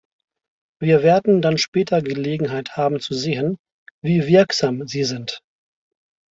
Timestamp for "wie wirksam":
4.03-4.87